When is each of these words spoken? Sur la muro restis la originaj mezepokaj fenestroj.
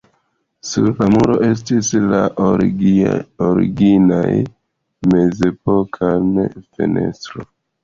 Sur 0.67 0.85
la 1.01 1.09
muro 1.15 1.35
restis 1.41 1.91
la 2.13 2.21
originaj 2.47 4.25
mezepokaj 5.15 6.13
fenestroj. 6.59 7.51